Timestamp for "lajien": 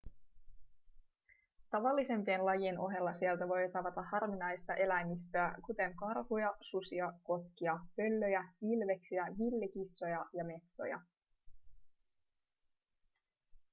2.45-2.79